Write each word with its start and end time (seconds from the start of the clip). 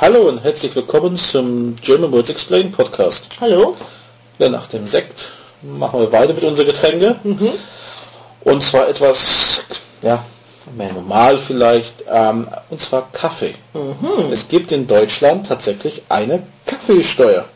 Hallo 0.00 0.28
und 0.28 0.44
herzlich 0.44 0.76
willkommen 0.76 1.16
zum 1.16 1.74
German 1.74 2.12
Words 2.12 2.30
Explain 2.30 2.70
Podcast. 2.70 3.26
Hallo. 3.40 3.74
Ja, 4.38 4.48
nach 4.48 4.68
dem 4.68 4.86
Sekt 4.86 5.24
machen 5.60 5.98
wir 5.98 6.12
weiter 6.12 6.34
mit 6.34 6.44
unseren 6.44 6.66
Getränke. 6.66 7.16
Und 8.42 8.62
zwar 8.62 8.88
etwas, 8.88 9.58
ja, 10.00 10.24
mehr 10.76 10.92
normal 10.92 11.36
vielleicht, 11.36 12.04
ähm, 12.08 12.46
und 12.70 12.80
zwar 12.80 13.08
Kaffee. 13.10 13.56
Es 14.30 14.46
gibt 14.46 14.70
in 14.70 14.86
Deutschland 14.86 15.48
tatsächlich 15.48 16.00
eine 16.08 16.44
Kaffeesteuer. 16.64 17.46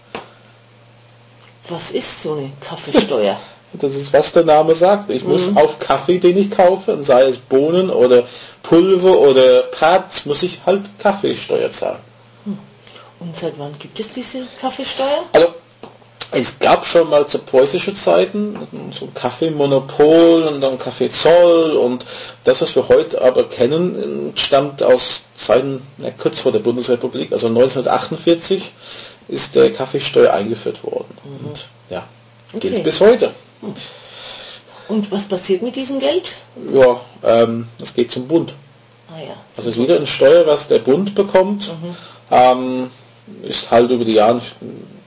Was 1.69 1.93
ist 1.93 2.25
so 2.25 2.33
eine 2.33 2.51
Kaffeesteuer? 2.61 3.39
Das 3.75 3.95
ist, 3.95 4.13
was 4.13 4.33
der 4.33 4.45
Name 4.45 4.75
sagt. 4.75 5.11
Ich 5.11 5.25
muss 5.25 5.49
auf 5.55 5.79
Kaffee, 5.79 6.19
den 6.19 6.37
ich 6.37 6.51
kaufe, 6.51 7.03
sei 7.03 7.23
es 7.23 7.39
Bohnen 7.39 7.89
oder 7.89 8.25
Pulver 8.63 9.19
oder 9.19 9.63
Pads, 9.63 10.27
muss 10.27 10.43
ich 10.43 10.61
halt 10.67 10.83
Kaffeesteuer 10.99 11.73
zahlen. 11.73 12.12
Und 13.23 13.37
seit 13.37 13.57
wann 13.59 13.79
gibt 13.79 14.01
es 14.01 14.13
diese 14.13 14.47
Kaffeesteuer? 14.61 15.25
Also 15.33 15.49
es 16.33 16.59
gab 16.59 16.85
schon 16.87 17.09
mal 17.11 17.27
zu 17.27 17.39
preußischen 17.39 17.95
Zeiten 17.95 18.57
so 18.99 19.05
ein 19.05 19.15
Kaffeemonopol 19.15 20.45
und 20.45 20.61
dann 20.61 20.79
Kaffeezoll 20.79 21.73
und 21.73 22.05
das, 22.45 22.61
was 22.63 22.75
wir 22.75 22.89
heute 22.89 23.23
aber 23.23 23.45
kennen, 23.49 24.33
stammt 24.35 24.83
aus 24.83 25.23
Zeiten 25.37 25.83
ja, 25.99 26.11
kurz 26.11 26.41
vor 26.41 26.51
der 26.51 26.61
Bundesrepublik, 26.61 27.33
also 27.33 27.47
1948 27.49 28.73
ist 29.29 29.55
der 29.55 29.73
Kaffeesteuer 29.73 30.33
eingeführt 30.33 30.83
worden. 30.83 31.17
Und 31.25 31.67
ja, 31.91 32.03
gilt 32.59 32.75
Okay. 32.75 32.83
bis 32.83 33.01
heute. 33.01 33.31
Und 34.89 35.13
was 35.13 35.25
passiert 35.25 35.63
mit 35.63 35.77
diesem 35.77 36.01
Geld? 36.01 36.31
Ja, 36.73 37.01
ähm, 37.23 37.69
das 37.79 37.95
geht 37.95 38.11
zum 38.11 38.27
Bund. 38.27 38.53
Ah 39.09 39.21
ja. 39.21 39.35
Also 39.57 39.69
es 39.69 39.77
ist 39.77 39.83
wieder 39.83 39.97
eine 39.97 40.07
Steuer, 40.07 40.47
was 40.47 40.67
der 40.67 40.79
Bund 40.81 41.15
bekommt. 41.15 41.71
Ähm, 42.31 42.91
ist 43.43 43.71
halt 43.71 43.91
über 43.91 44.05
die 44.05 44.15
Jahre, 44.15 44.41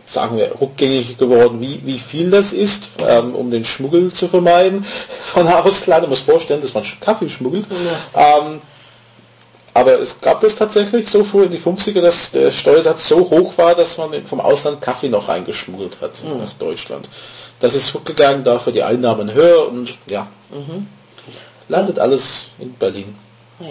sagen 0.07 0.37
wir, 0.37 0.51
rückgängig 0.59 1.17
geworden, 1.17 1.59
wie, 1.59 1.81
wie 1.85 1.99
viel 1.99 2.29
das 2.29 2.53
ist, 2.53 2.83
ähm, 2.99 3.35
um 3.35 3.51
den 3.51 3.65
Schmuggel 3.65 4.13
zu 4.13 4.27
vermeiden 4.27 4.85
von 5.33 5.47
Ausland. 5.47 6.03
Man 6.03 6.11
muss 6.11 6.19
vorstellen, 6.19 6.61
dass 6.61 6.73
man 6.73 6.83
Kaffee 7.01 7.29
schmuggelt. 7.29 7.65
Ähm, 8.13 8.61
aber 9.73 9.99
es 9.99 10.21
gab 10.21 10.41
es 10.43 10.55
tatsächlich 10.55 11.09
so 11.09 11.25
früh 11.25 11.43
in 11.43 11.51
die 11.51 11.59
50er, 11.59 11.99
dass 11.99 12.31
der 12.31 12.49
Steuersatz 12.51 13.09
so 13.09 13.29
hoch 13.29 13.57
war, 13.57 13.75
dass 13.75 13.97
man 13.97 14.25
vom 14.25 14.39
Ausland 14.39 14.79
Kaffee 14.79 15.09
noch 15.09 15.27
reingeschmuggelt 15.27 15.97
hat 15.99 16.13
nach 16.23 16.53
Deutschland. 16.53 17.09
Das 17.59 17.73
ist 17.73 17.87
zurückgegangen, 17.87 18.43
dafür 18.45 18.71
die 18.71 18.83
Einnahmen 18.83 19.33
höher 19.33 19.67
und 19.67 19.95
ja, 20.07 20.27
landet 21.67 21.99
alles 21.99 22.51
in 22.57 22.73
Berlin. 22.73 23.15
Ja. 23.59 23.67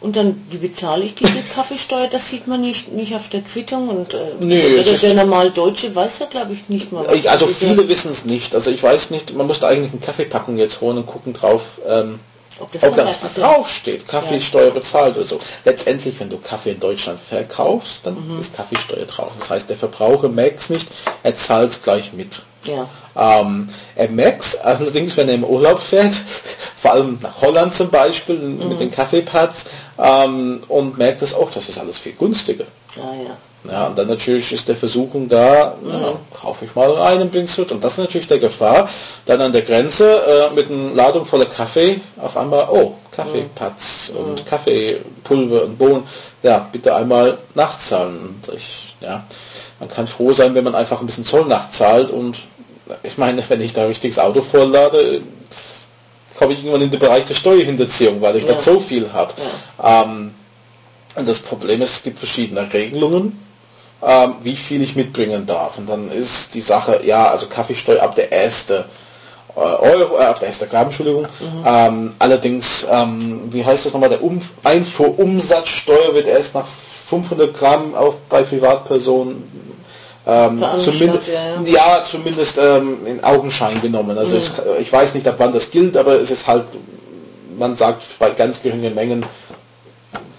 Und 0.00 0.14
dann, 0.16 0.46
wie 0.50 0.58
bezahle 0.58 1.04
ich 1.04 1.14
diese 1.14 1.40
Kaffeesteuer? 1.54 2.08
Das 2.08 2.28
sieht 2.28 2.46
man 2.46 2.60
nicht, 2.60 2.92
nicht 2.92 3.14
auf 3.14 3.28
der 3.30 3.40
Quittung 3.40 3.88
und 3.88 4.12
äh, 4.14 4.78
es 4.80 5.00
der, 5.00 5.14
der 5.14 5.24
normal 5.24 5.50
Deutsche 5.50 5.94
weiß 5.94 6.18
ja, 6.20 6.26
glaube 6.26 6.52
ich, 6.52 6.68
nicht 6.68 6.92
mal. 6.92 7.06
was 7.06 7.14
Ich, 7.14 7.30
also 7.30 7.46
viele 7.48 7.88
wissen 7.88 8.10
es 8.12 8.24
nicht. 8.24 8.54
Also 8.54 8.70
ich 8.70 8.82
weiß 8.82 9.10
nicht, 9.10 9.34
man 9.34 9.46
müsste 9.46 9.66
eigentlich 9.66 9.92
einen 9.92 10.02
Kaffeepackung 10.02 10.56
jetzt 10.58 10.80
holen 10.80 10.98
und 10.98 11.06
gucken 11.06 11.32
drauf, 11.32 11.62
ähm, 11.88 12.20
ob 12.58 12.72
das, 12.72 12.82
ob 12.84 12.96
das 12.96 13.18
ja. 13.36 13.42
draufsteht, 13.42 14.08
Kaffeesteuer 14.08 14.70
bezahlt 14.70 15.16
oder 15.16 15.26
so. 15.26 15.40
Letztendlich, 15.64 16.18
wenn 16.20 16.30
du 16.30 16.38
Kaffee 16.38 16.70
in 16.70 16.80
Deutschland 16.80 17.20
verkaufst, 17.20 18.00
dann 18.04 18.14
Mhm. 18.14 18.40
ist 18.40 18.54
Kaffeesteuer 18.56 19.04
drauf. 19.04 19.32
Das 19.38 19.50
heißt, 19.50 19.68
der 19.68 19.76
Verbraucher 19.76 20.28
merkt 20.28 20.60
es 20.60 20.70
nicht, 20.70 20.88
er 21.22 21.36
zahlt 21.36 21.72
es 21.72 21.82
gleich 21.82 22.12
mit. 22.14 22.42
Ja. 22.64 22.88
Ähm, 23.14 23.68
er 23.94 24.08
merkt 24.08 24.58
allerdings, 24.64 25.16
wenn 25.16 25.28
er 25.28 25.34
im 25.36 25.44
Urlaub 25.44 25.80
fährt, 25.80 26.14
vor 26.80 26.92
allem 26.92 27.18
nach 27.20 27.40
Holland 27.42 27.74
zum 27.74 27.90
Beispiel 27.90 28.36
Mhm. 28.38 28.68
mit 28.70 28.80
den 28.80 28.90
Kaffeepads 28.90 29.66
ähm, 29.98 30.62
und 30.68 30.98
merkt 30.98 31.22
es 31.22 31.34
auch, 31.34 31.50
das 31.50 31.68
ist 31.68 31.78
alles 31.78 31.98
viel 31.98 32.12
günstiger. 32.12 32.64
Ah 32.96 33.14
ja. 33.14 33.36
Ja, 33.70 33.88
und 33.88 33.98
dann 33.98 34.06
natürlich 34.06 34.52
ist 34.52 34.68
der 34.68 34.76
Versuchung 34.76 35.28
da, 35.28 35.74
ja, 35.88 36.12
kaufe 36.40 36.66
ich 36.66 36.74
mal 36.74 36.96
einen 36.98 37.28
Blinksud. 37.30 37.72
Und 37.72 37.82
das 37.82 37.94
ist 37.94 37.98
natürlich 37.98 38.28
der 38.28 38.38
Gefahr, 38.38 38.88
dann 39.24 39.40
an 39.40 39.52
der 39.52 39.62
Grenze 39.62 40.04
äh, 40.04 40.54
mit 40.54 40.70
einer 40.70 40.94
Ladung 40.94 41.26
voller 41.26 41.46
Kaffee 41.46 42.00
auf 42.16 42.36
einmal, 42.36 42.68
oh, 42.70 42.94
Kaffeepads 43.10 44.12
und 44.16 44.46
Kaffeepulver 44.46 45.64
und 45.64 45.78
Bohnen, 45.78 46.04
ja, 46.42 46.68
bitte 46.70 46.94
einmal 46.94 47.38
nachzahlen. 47.54 48.40
Und 48.46 48.54
ich, 48.54 48.94
ja, 49.00 49.24
man 49.80 49.88
kann 49.88 50.06
froh 50.06 50.32
sein, 50.32 50.54
wenn 50.54 50.64
man 50.64 50.74
einfach 50.74 51.00
ein 51.00 51.06
bisschen 51.06 51.24
Zoll 51.24 51.46
nachzahlt 51.46 52.10
und 52.10 52.36
ich 53.02 53.18
meine, 53.18 53.42
wenn 53.48 53.60
ich 53.60 53.72
da 53.72 53.82
ein 53.82 53.88
richtiges 53.88 54.18
Auto 54.18 54.42
volllade, 54.42 55.20
komme 56.38 56.52
ich 56.52 56.58
irgendwann 56.60 56.82
in 56.82 56.90
den 56.90 57.00
Bereich 57.00 57.24
der 57.24 57.34
Steuerhinterziehung, 57.34 58.20
weil 58.20 58.36
ich 58.36 58.44
Ja. 58.44 58.52
nicht 58.52 58.62
so 58.62 58.80
viel 58.80 59.12
habe. 59.12 59.32
Ähm, 59.82 60.34
und 61.14 61.28
das 61.28 61.38
Problem 61.38 61.80
ist, 61.82 61.90
es 61.96 62.02
gibt 62.02 62.18
verschiedene 62.18 62.70
Regelungen, 62.72 63.38
ähm, 64.06 64.34
wie 64.42 64.56
viel 64.56 64.82
ich 64.82 64.94
mitbringen 64.96 65.46
darf. 65.46 65.78
Und 65.78 65.88
dann 65.88 66.10
ist 66.10 66.54
die 66.54 66.60
Sache, 66.60 67.00
ja, 67.04 67.28
also 67.30 67.46
Kaffeesteuer 67.46 68.02
ab 68.02 68.14
der 68.14 68.30
erste 68.30 68.84
äh, 69.56 69.60
Euro, 69.60 70.18
äh, 70.18 70.24
ab 70.24 70.38
der 70.40 70.48
erste 70.48 70.66
Gramm, 70.66 70.86
Entschuldigung. 70.88 71.26
Ähm, 71.64 72.14
allerdings, 72.18 72.86
ähm, 72.90 73.48
wie 73.50 73.64
heißt 73.64 73.86
das 73.86 73.94
nochmal, 73.94 74.10
der 74.10 74.22
um 74.22 74.42
Einfuhrumsatzsteuer 74.62 76.14
wird 76.14 76.26
erst 76.26 76.54
nach 76.54 76.66
500 77.08 77.56
Gramm 77.58 77.94
auch 77.94 78.14
bei 78.28 78.42
Privatpersonen 78.42 79.75
ähm, 80.26 80.64
zumindest, 80.82 81.28
ja, 81.28 81.62
ja, 81.64 82.04
zumindest 82.10 82.58
ähm, 82.58 83.06
in 83.06 83.22
Augenschein 83.22 83.80
genommen. 83.80 84.18
Also 84.18 84.36
ich, 84.36 84.50
ich 84.80 84.92
weiß 84.92 85.14
nicht, 85.14 85.26
ab 85.28 85.36
wann 85.38 85.52
das 85.52 85.70
gilt, 85.70 85.96
aber 85.96 86.14
es 86.20 86.30
ist 86.30 86.46
halt, 86.46 86.64
man 87.58 87.76
sagt, 87.76 88.02
bei 88.18 88.30
ganz 88.30 88.60
geringen 88.60 88.94
Mengen 88.94 89.24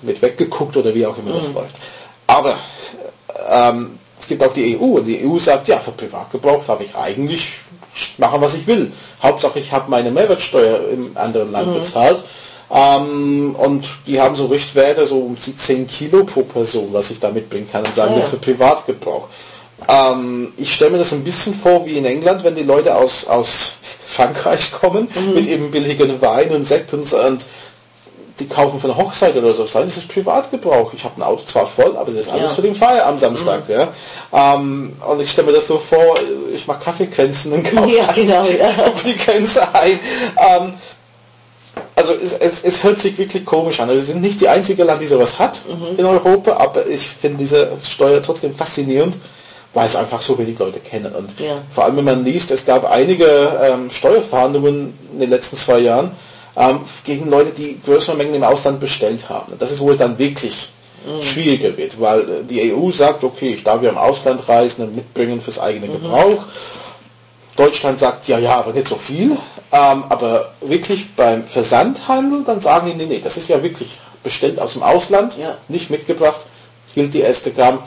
wird 0.01 0.21
weggeguckt 0.21 0.75
oder 0.75 0.93
wie 0.93 1.05
auch 1.05 1.17
immer 1.17 1.31
das 1.37 1.53
läuft. 1.53 1.75
Aber 2.27 2.55
ähm, 3.49 3.97
es 4.19 4.27
gibt 4.27 4.43
auch 4.43 4.53
die 4.53 4.77
EU 4.77 4.97
und 4.97 5.05
die 5.05 5.25
EU 5.25 5.37
sagt, 5.37 5.67
ja, 5.69 5.79
für 5.79 5.91
Privatgebrauch 5.91 6.65
darf 6.65 6.81
ich 6.81 6.93
eigentlich 6.95 7.59
machen, 8.17 8.41
was 8.41 8.55
ich 8.55 8.67
will. 8.67 8.91
Hauptsache, 9.23 9.59
ich 9.59 9.71
habe 9.71 9.89
meine 9.89 10.11
Mehrwertsteuer 10.11 10.81
im 10.91 11.15
anderen 11.15 11.51
Land 11.51 11.73
bezahlt. 11.73 12.23
Ähm, 12.69 13.55
und 13.57 13.87
die 14.05 14.19
haben 14.19 14.35
so 14.35 14.47
Richtwerte, 14.47 15.05
so 15.05 15.19
um 15.19 15.37
die 15.45 15.55
10 15.55 15.87
Kilo 15.87 16.25
pro 16.25 16.41
Person, 16.43 16.89
was 16.91 17.09
ich 17.09 17.19
da 17.19 17.29
mitbringen 17.29 17.69
kann 17.71 17.85
und 17.85 17.95
sagen, 17.95 18.11
Ah, 18.11 18.15
ja. 18.15 18.19
jetzt 18.19 18.31
für 18.31 18.37
Privatgebrauch. 18.37 19.29
Ähm, 19.87 20.53
ich 20.57 20.73
stelle 20.73 20.91
mir 20.91 20.97
das 20.97 21.13
ein 21.13 21.23
bisschen 21.23 21.53
vor 21.53 21.85
wie 21.85 21.97
in 21.97 22.05
England, 22.05 22.43
wenn 22.43 22.55
die 22.55 22.63
Leute 22.63 22.95
aus, 22.95 23.27
aus 23.27 23.73
Frankreich 24.07 24.71
kommen 24.71 25.07
mit 25.35 25.47
eben 25.47 25.69
billigen 25.71 26.19
Wein 26.21 26.49
und 26.51 26.65
Sekt 26.65 26.93
und, 26.93 27.11
und 27.13 27.45
die 28.39 28.47
kaufen 28.47 28.79
für 28.79 28.87
eine 28.87 28.97
Hochzeit 28.97 29.35
oder 29.35 29.53
so, 29.53 29.65
sagen, 29.65 29.87
das 29.87 29.97
ist 29.97 30.07
Privatgebrauch. 30.09 30.93
Ich 30.93 31.03
habe 31.03 31.17
ein 31.19 31.23
Auto 31.23 31.43
zwar 31.45 31.65
voll, 31.67 31.95
aber 31.97 32.09
es 32.09 32.15
ist 32.15 32.29
alles 32.29 32.43
Ja. 32.51 32.55
für 32.55 32.61
den 32.61 32.75
Feier 32.75 33.05
am 33.07 33.17
Samstag. 33.17 33.63
Ja? 33.67 33.87
Ähm, 34.31 34.95
und 35.07 35.21
ich 35.21 35.31
stelle 35.31 35.47
mir 35.47 35.53
das 35.53 35.67
so 35.67 35.77
vor, 35.79 36.15
ich 36.53 36.65
mache 36.67 36.83
Kaffeekränzen 36.83 37.51
und 37.53 37.63
kaufe 37.63 37.89
Ja, 37.95 38.11
genau, 38.11 38.45
ja. 38.45 38.69
die 39.05 39.15
Grenze 39.15 39.61
ein. 39.73 39.99
Ähm, 40.37 40.73
also 41.95 42.13
es, 42.13 42.33
es, 42.33 42.63
es 42.63 42.83
hört 42.83 42.99
sich 42.99 43.17
wirklich 43.17 43.43
komisch 43.43 43.79
an. 43.79 43.89
Also 43.89 44.01
Wir 44.01 44.05
sind 44.13 44.21
nicht 44.21 44.39
die 44.39 44.47
einzige 44.47 44.83
Land, 44.83 45.01
die 45.01 45.07
sowas 45.07 45.37
hat 45.39 45.59
Mhm. 45.67 45.97
in 45.97 46.05
Europa, 46.05 46.57
aber 46.57 46.85
ich 46.87 47.07
finde 47.07 47.37
diese 47.39 47.71
Steuer 47.89 48.21
trotzdem 48.21 48.53
faszinierend, 48.55 49.15
weil 49.77 49.85
es 49.85 49.95
einfach 49.95 50.23
so 50.23 50.35
wenig 50.39 50.57
Leute 50.57 50.79
kennen. 50.79 51.13
Und 51.13 51.39
Ja. 51.39 51.59
vor 51.71 51.83
allem, 51.83 51.97
wenn 51.97 52.05
man 52.05 52.25
liest, 52.25 52.49
es 52.49 52.65
gab 52.65 52.89
einige 52.89 53.27
ähm, 53.61 53.91
Steuerverhandlungen 53.91 54.91
in 55.13 55.19
den 55.19 55.29
letzten 55.29 55.55
zwei 55.55 55.77
Jahren 55.77 56.13
ähm, 56.55 56.79
gegen 57.03 57.29
Leute, 57.29 57.51
die 57.51 57.79
größere 57.85 58.15
Mengen 58.17 58.33
im 58.33 58.43
Ausland 58.43 58.79
bestellt 58.79 59.29
haben. 59.29 59.53
Das 59.59 59.69
ist, 59.69 59.79
wo 59.79 59.91
es 59.91 59.99
dann 59.99 60.17
wirklich 60.17 60.69
schwieriger 61.21 61.77
wird, 61.77 62.01
weil 62.01 62.21
äh, 62.21 62.25
die 62.49 62.73
EU 62.73 62.89
sagt, 62.89 63.23
okay, 63.23 63.53
ich 63.53 63.63
darf 63.63 63.83
ja 63.83 63.89
im 63.91 63.99
Ausland 63.99 64.49
reisen 64.49 64.81
und 64.83 64.95
mitbringen 64.95 65.41
fürs 65.41 65.59
eigene 65.59 65.87
Gebrauch. 65.89 66.45
Deutschland 67.55 67.99
sagt, 67.99 68.27
ja, 68.27 68.39
ja, 68.39 68.55
aber 68.55 68.73
nicht 68.73 68.87
so 68.87 68.95
viel. 68.95 69.31
Ähm, 69.71 70.03
aber 70.09 70.53
wirklich 70.61 71.13
beim 71.15 71.43
Versandhandel, 71.45 72.43
dann 72.45 72.61
sagen 72.61 72.87
die, 72.89 72.95
nee, 72.95 73.05
nee, 73.05 73.21
das 73.23 73.37
ist 73.37 73.47
ja 73.47 73.61
wirklich 73.61 73.89
bestellt 74.23 74.59
aus 74.59 74.73
dem 74.73 74.81
Ausland, 74.81 75.37
Ja. 75.37 75.55
nicht 75.67 75.91
mitgebracht, 75.91 76.41
gilt 76.95 77.13
die 77.13 77.21
erste 77.21 77.51
Gramm, 77.51 77.77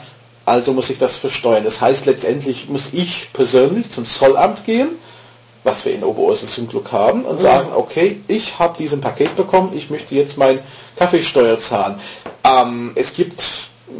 also 0.45 0.73
muss 0.73 0.89
ich 0.89 0.97
das 0.97 1.15
versteuern. 1.15 1.63
Das 1.63 1.81
heißt, 1.81 2.05
letztendlich 2.05 2.67
muss 2.69 2.89
ich 2.93 3.31
persönlich 3.33 3.91
zum 3.91 4.05
Zollamt 4.05 4.65
gehen, 4.65 4.89
was 5.63 5.85
wir 5.85 5.93
in 5.93 6.03
Oberursel 6.03 6.47
zum 6.47 6.67
Glück 6.67 6.91
haben, 6.91 7.23
und 7.23 7.39
sagen, 7.39 7.69
okay, 7.75 8.19
ich 8.27 8.57
habe 8.57 8.77
diesen 8.77 8.99
Paket 8.99 9.35
bekommen, 9.35 9.71
ich 9.75 9.89
möchte 9.89 10.15
jetzt 10.15 10.37
mein 10.37 10.59
Kaffeesteuer 10.95 11.59
zahlen. 11.59 11.99
Ähm, 12.43 12.91
es 12.95 13.13
gibt 13.13 13.43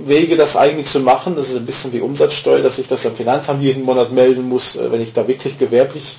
Wege, 0.06 0.38
das 0.38 0.56
eigentlich 0.56 0.88
zu 0.88 1.00
machen, 1.00 1.36
das 1.36 1.50
ist 1.50 1.58
ein 1.58 1.66
bisschen 1.66 1.94
wie 1.94 2.00
Umsatzsteuer, 2.00 2.62
dass 2.62 2.80
ich 2.80 2.88
das 2.88 3.06
am 3.06 3.16
Finanzamt 3.16 3.62
jeden 3.62 3.84
Monat 3.84 4.12
melden 4.12 4.50
muss, 4.50 4.76
äh, 4.76 4.92
wenn 4.92 5.02
ich 5.02 5.14
da 5.14 5.28
wirklich 5.28 5.58
gewerblich 5.58 6.16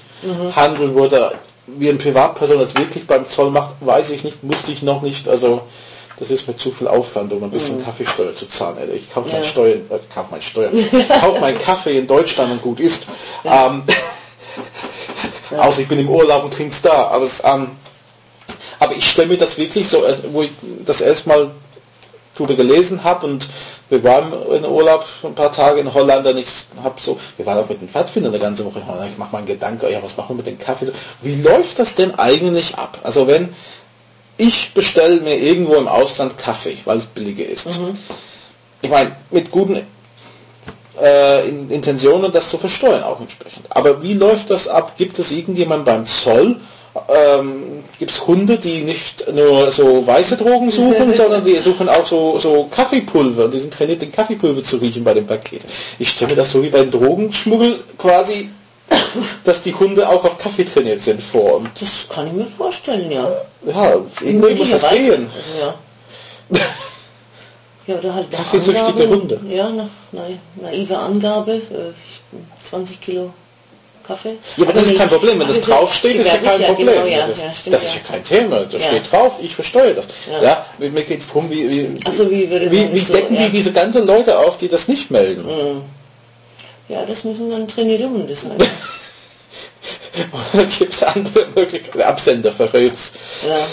handeln 0.54 0.94
würde. 0.94 1.32
Wie 1.66 1.88
eine 1.88 1.98
Privatperson 1.98 2.58
das 2.58 2.76
wirklich 2.76 3.06
beim 3.06 3.26
Zoll 3.26 3.50
macht, 3.50 3.74
weiß 3.80 4.10
ich 4.10 4.22
nicht, 4.22 4.44
musste 4.44 4.70
ich 4.70 4.82
noch 4.82 5.02
nicht, 5.02 5.28
also 5.28 5.62
das 6.22 6.30
ist 6.30 6.46
mir 6.46 6.56
zu 6.56 6.70
viel 6.70 6.86
Aufwand, 6.86 7.32
um 7.32 7.42
ein 7.42 7.50
bisschen 7.50 7.84
Kaffeesteuer 7.84 8.36
zu 8.36 8.46
zahlen. 8.46 8.76
Ich 8.94 9.12
kaufe 9.12 9.28
mein 9.32 9.42
Ja. 9.42 9.48
Steuer, 9.48 9.74
äh, 9.74 9.98
kauf 10.14 10.26
mein 10.30 10.40
Steuer, 10.40 10.70
ich 10.72 11.08
kaufe 11.20 11.40
meinen 11.40 11.58
Kaffee 11.58 11.98
in 11.98 12.06
Deutschland 12.06 12.52
und 12.52 12.62
gut 12.62 12.78
ist. 12.78 13.06
Ähm, 13.44 13.82
Außer 15.58 15.80
ich 15.80 15.88
bin 15.88 15.98
im 15.98 16.08
Urlaub 16.08 16.44
und 16.44 16.54
trink's 16.54 16.80
da. 16.80 17.08
Aber, 17.08 17.24
es, 17.24 17.42
ähm, 17.44 17.72
aber 18.78 18.94
ich 18.94 19.04
stelle 19.10 19.28
mir 19.28 19.36
das 19.36 19.58
wirklich 19.58 19.88
so, 19.88 20.04
äh, 20.04 20.16
wo 20.30 20.42
ich 20.42 20.50
das 20.86 21.00
erstmal 21.00 21.50
drüber 22.36 22.54
gelesen 22.54 23.02
habe 23.02 23.26
und 23.26 23.48
wir 23.90 24.04
waren 24.04 24.32
in 24.54 24.64
Urlaub 24.64 25.04
ein 25.24 25.34
paar 25.34 25.50
Tage 25.50 25.80
in 25.80 25.92
Holland 25.92 26.24
und 26.24 26.38
ich 26.38 26.46
habe 26.84 27.00
so, 27.00 27.18
wir 27.36 27.44
waren 27.46 27.58
auch 27.58 27.68
mit 27.68 27.80
den 27.80 27.88
Pfadfindern 27.88 28.32
eine 28.32 28.40
ganze 28.40 28.64
Woche 28.64 28.78
in 28.78 28.86
Holland, 28.86 29.10
ich 29.10 29.18
mache 29.18 29.32
mal 29.32 29.38
einen 29.38 29.48
Gedanke, 29.48 29.90
ja, 29.90 30.00
was 30.00 30.16
machen 30.16 30.30
wir 30.30 30.36
mit 30.36 30.46
dem 30.46 30.58
Kaffee? 30.58 30.92
Wie 31.20 31.42
läuft 31.42 31.80
das 31.80 31.96
denn 31.96 32.14
eigentlich 32.14 32.76
ab? 32.76 32.98
Also 33.02 33.26
wenn 33.26 33.54
ich 34.42 34.74
bestelle 34.74 35.20
mir 35.20 35.36
irgendwo 35.36 35.74
im 35.74 35.86
Ausland 35.86 36.36
Kaffee, 36.36 36.76
weil 36.84 36.98
es 36.98 37.06
billiger 37.06 37.46
ist. 37.46 37.66
Mhm. 37.66 37.96
Ich 38.82 38.90
meine, 38.90 39.14
mit 39.30 39.50
guten 39.52 39.86
äh, 41.00 41.48
Intentionen, 41.48 42.32
das 42.32 42.48
zu 42.48 42.58
versteuern 42.58 43.04
auch 43.04 43.20
entsprechend. 43.20 43.66
Aber 43.70 44.02
wie 44.02 44.14
läuft 44.14 44.50
das 44.50 44.66
ab? 44.66 44.94
Gibt 44.96 45.18
es 45.20 45.30
irgendjemand 45.30 45.84
beim 45.84 46.06
Zoll, 46.06 46.56
ähm, 47.08 47.84
gibt 48.00 48.10
es 48.10 48.26
Hunde, 48.26 48.58
die 48.58 48.82
nicht 48.82 49.32
nur 49.32 49.70
so 49.70 50.04
weiße 50.04 50.36
Drogen 50.36 50.72
suchen, 50.72 51.14
sondern 51.16 51.44
die 51.44 51.56
suchen 51.58 51.88
auch 51.88 52.04
so, 52.04 52.40
so 52.40 52.64
Kaffeepulver. 52.64 53.46
Die 53.46 53.60
sind 53.60 53.72
trainiert, 53.72 54.02
den 54.02 54.10
Kaffeepulver 54.10 54.64
zu 54.64 54.78
riechen 54.78 55.04
bei 55.04 55.14
dem 55.14 55.26
Paket. 55.26 55.62
Ich 56.00 56.10
stelle 56.10 56.32
mir 56.32 56.36
das 56.36 56.50
so 56.50 56.62
wie 56.62 56.68
beim 56.68 56.90
Drogenschmuggel 56.90 57.78
quasi, 57.96 58.50
dass 59.44 59.62
die 59.62 59.74
Hunde 59.74 60.08
auch 60.08 60.24
auf 60.24 60.36
Kaffee 60.36 60.64
trainiert 60.64 61.00
sind 61.00 61.22
vor. 61.22 61.62
Das 61.78 62.08
kann 62.08 62.26
ich 62.26 62.32
mir 62.32 62.46
vorstellen, 62.46 63.10
ja. 63.12 63.30
Ja, 63.64 63.94
irgendwie 64.20 64.54
muss 64.54 64.70
das 64.70 64.90
gehen. 64.90 65.30
Also, 65.34 65.58
ja. 65.60 65.74
ja, 67.86 67.94
oder 67.96 68.14
halt 68.14 68.30
Kaffeesüchtige 68.30 69.08
Hunde. 69.08 69.40
Ja, 69.48 69.70
nach 69.70 69.88
naiver 70.60 70.98
Angabe, 70.98 71.52
äh, 71.52 72.68
20 72.68 73.00
Kilo 73.00 73.32
Kaffee. 74.06 74.38
Ja, 74.56 74.64
aber 74.64 74.72
das 74.72 74.84
ist 74.86 74.98
kein 74.98 75.08
Problem. 75.08 75.38
Wenn 75.38 75.48
das 75.48 75.60
draufsteht, 75.60 76.16
ist 76.16 76.26
ja 76.26 76.38
kein 76.38 76.60
Problem. 76.62 76.86
Genau, 76.86 77.06
ja, 77.06 77.26
das, 77.26 77.38
ja, 77.38 77.54
stimmt, 77.54 77.76
das 77.76 77.82
ist 77.82 77.94
ja 77.94 78.00
kein 78.00 78.24
Thema. 78.24 78.60
Das 78.60 78.82
steht 78.82 79.12
drauf, 79.12 79.34
ich 79.40 79.54
versteuere 79.54 79.94
das. 79.94 80.06
Ja, 80.42 80.66
mir 80.78 80.90
geht 81.04 81.20
es 81.20 81.28
darum, 81.28 81.50
wie, 81.50 81.68
wie, 81.70 81.94
so, 82.10 82.30
wie, 82.30 82.50
wie, 82.50 82.92
wie 82.92 83.00
so, 83.00 83.12
decken 83.12 83.36
die 83.36 83.50
diese 83.50 83.72
ganzen 83.72 84.06
Leute 84.06 84.38
auf, 84.38 84.58
die 84.58 84.68
das 84.68 84.88
nicht 84.88 85.10
melden? 85.10 85.44
Mhm. 85.44 85.82
Ja, 86.88 87.04
das 87.06 87.24
müssen 87.24 87.50
dann 87.50 87.68
trainierte 87.68 88.04
Hunde 88.04 88.34
sein. 88.34 88.56
Gibt 90.78 90.94
es 90.94 91.02
andere 91.02 91.46
Möglichkeiten? 91.54 92.02
Absender 92.02 92.52
verrätst. 92.52 93.14
Ja. 93.46 93.66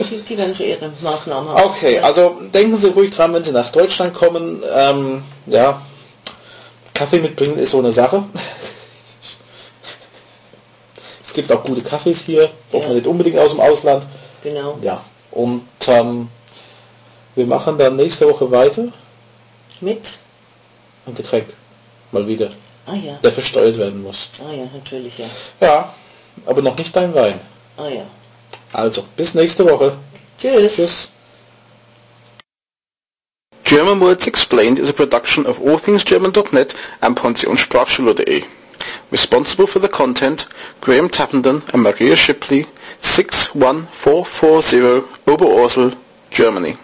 Die 0.00 0.38
werden 0.38 0.54
schon 0.54 0.66
ihre 0.66 0.92
Maßnahmen 1.00 1.50
haben. 1.50 1.70
Okay, 1.70 1.98
also 1.98 2.36
denken 2.54 2.76
Sie 2.76 2.86
ruhig 2.88 3.10
dran, 3.10 3.34
wenn 3.34 3.42
Sie 3.42 3.50
nach 3.50 3.70
Deutschland 3.70 4.14
kommen. 4.14 4.62
Ähm, 4.72 5.22
ja, 5.46 5.82
Kaffee 6.94 7.18
mitbringen 7.18 7.58
ist 7.58 7.72
so 7.72 7.78
eine 7.78 7.90
Sache 7.90 8.24
gibt 11.38 11.52
auch 11.52 11.62
gute 11.62 11.82
Kaffees 11.82 12.22
hier, 12.22 12.50
braucht 12.72 12.82
ja. 12.82 12.88
man 12.88 12.96
nicht 12.96 13.06
unbedingt 13.06 13.38
aus 13.38 13.50
dem 13.50 13.60
Ausland. 13.60 14.04
Genau. 14.42 14.76
Ja. 14.82 15.04
Und 15.30 15.68
ähm, 15.86 16.28
wir 17.36 17.46
machen 17.46 17.78
dann 17.78 17.94
nächste 17.94 18.28
Woche 18.28 18.50
weiter. 18.50 18.88
Mit? 19.80 20.18
Ein 21.06 21.14
Getränk. 21.14 21.46
Mal 22.10 22.26
wieder. 22.26 22.50
Ah 22.90 22.94
ja. 22.94 23.18
Der 23.22 23.32
versteuert 23.32 23.76
werden 23.76 24.02
muss. 24.02 24.30
Ah 24.40 24.50
ja, 24.52 24.66
natürlich, 24.72 25.18
ja. 25.18 25.26
Ja, 25.60 25.92
aber 26.46 26.62
noch 26.62 26.78
nicht 26.78 26.96
dein 26.96 27.14
Wein. 27.14 27.38
Ah 27.76 27.88
ja. 27.88 28.06
Also, 28.72 29.04
bis 29.16 29.34
nächste 29.34 29.66
Woche. 29.66 29.98
Tschüss. 30.40 30.74
Tschüss. 30.74 31.08
German 33.64 34.00
Words 34.00 34.26
Explained 34.26 34.78
is 34.78 34.88
a 34.88 34.94
production 34.94 35.44
of 35.46 35.60
allthingsgerman.net 35.60 36.74
and 37.02 37.14
pensionssprachschule.de. 37.14 38.44
Responsible 39.10 39.66
for 39.66 39.80
the 39.80 39.88
content, 39.88 40.46
Graham 40.80 41.10
Tappenden 41.10 41.62
and 41.74 41.82
Maria 41.82 42.16
Shipley, 42.16 42.66
61440 43.02 45.02
Oberursel, 45.26 45.94
Germany. 46.30 46.78